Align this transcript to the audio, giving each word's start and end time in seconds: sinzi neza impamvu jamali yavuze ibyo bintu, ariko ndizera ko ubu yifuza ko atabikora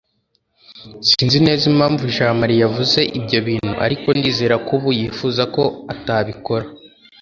sinzi 1.09 1.37
neza 1.47 1.63
impamvu 1.71 2.03
jamali 2.15 2.55
yavuze 2.63 2.99
ibyo 3.19 3.39
bintu, 3.47 3.73
ariko 3.85 4.07
ndizera 4.17 4.55
ko 4.65 4.71
ubu 4.77 4.89
yifuza 4.99 5.43
ko 5.55 5.63
atabikora 5.93 6.65